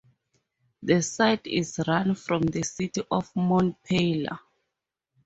The 0.81 0.99
site 1.03 1.45
is 1.45 1.79
run 1.87 2.15
from 2.15 2.41
the 2.41 2.63
city 2.63 3.03
of 3.11 3.29
Montpellier. 3.35 4.39